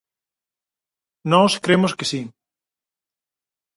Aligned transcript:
Nós 1.31 1.51
cremos 1.63 1.91
que 1.97 2.05
si. 2.11 2.21